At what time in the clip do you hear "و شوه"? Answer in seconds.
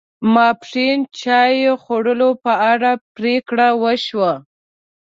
3.81-4.33